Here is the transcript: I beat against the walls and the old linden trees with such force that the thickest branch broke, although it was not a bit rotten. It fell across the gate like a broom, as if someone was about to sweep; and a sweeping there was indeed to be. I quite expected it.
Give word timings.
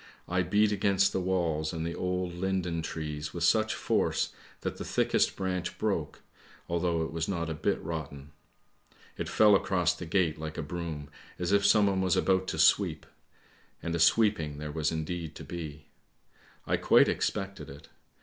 I 0.27 0.41
beat 0.41 0.71
against 0.71 1.13
the 1.13 1.19
walls 1.21 1.71
and 1.71 1.85
the 1.85 1.93
old 1.93 2.33
linden 2.33 2.81
trees 2.81 3.35
with 3.35 3.43
such 3.43 3.75
force 3.75 4.33
that 4.61 4.77
the 4.77 4.83
thickest 4.83 5.35
branch 5.35 5.77
broke, 5.77 6.23
although 6.67 7.03
it 7.03 7.11
was 7.11 7.27
not 7.27 7.51
a 7.51 7.53
bit 7.53 7.79
rotten. 7.83 8.31
It 9.15 9.29
fell 9.29 9.55
across 9.55 9.93
the 9.93 10.07
gate 10.07 10.39
like 10.39 10.57
a 10.57 10.63
broom, 10.63 11.11
as 11.37 11.51
if 11.51 11.63
someone 11.67 12.01
was 12.01 12.17
about 12.17 12.47
to 12.47 12.57
sweep; 12.57 13.05
and 13.83 13.93
a 13.93 13.99
sweeping 13.99 14.57
there 14.57 14.71
was 14.71 14.91
indeed 14.91 15.35
to 15.35 15.43
be. 15.43 15.85
I 16.65 16.77
quite 16.77 17.07
expected 17.07 17.69
it. 17.69 17.89